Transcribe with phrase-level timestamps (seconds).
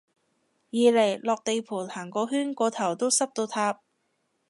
[0.71, 3.81] 二嚟落地盤行個圈個頭都濕到塌